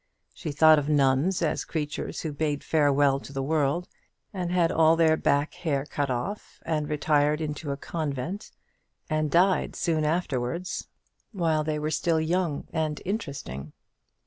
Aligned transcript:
She 0.33 0.51
thought 0.51 0.79
of 0.79 0.89
nuns 0.89 1.43
as 1.43 1.63
creatures 1.63 2.21
who 2.21 2.33
bade 2.33 2.63
farewell 2.63 3.19
to 3.19 3.31
the 3.31 3.43
world, 3.43 3.87
and 4.33 4.51
had 4.51 4.71
all 4.71 4.95
their 4.95 5.15
back 5.15 5.53
hair 5.53 5.85
cut 5.85 6.09
off, 6.09 6.59
and 6.65 6.89
retired 6.89 7.39
into 7.39 7.71
a 7.71 7.77
convent, 7.77 8.49
and 9.11 9.29
died 9.29 9.75
soon 9.75 10.03
afterwards, 10.03 10.87
while 11.33 11.63
they 11.63 11.77
were 11.77 11.91
still 11.91 12.19
young 12.19 12.67
and 12.73 12.99
interesting. 13.05 13.73